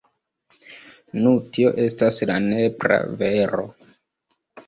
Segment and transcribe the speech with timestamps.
[1.25, 3.67] Nu tio estas la nepra vero.